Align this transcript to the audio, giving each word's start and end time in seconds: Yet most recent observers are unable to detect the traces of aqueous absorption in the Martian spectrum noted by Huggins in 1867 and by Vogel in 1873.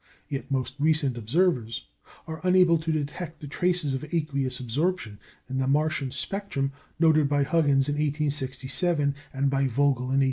Yet 0.27 0.49
most 0.49 0.77
recent 0.79 1.15
observers 1.15 1.85
are 2.25 2.41
unable 2.43 2.79
to 2.79 2.91
detect 2.91 3.39
the 3.39 3.45
traces 3.45 3.93
of 3.93 4.03
aqueous 4.11 4.59
absorption 4.59 5.19
in 5.47 5.59
the 5.59 5.67
Martian 5.67 6.09
spectrum 6.11 6.71
noted 6.99 7.29
by 7.29 7.43
Huggins 7.43 7.87
in 7.87 7.93
1867 7.93 9.13
and 9.31 9.51
by 9.51 9.67
Vogel 9.67 9.85
in 9.85 9.89
1873. 9.89 10.19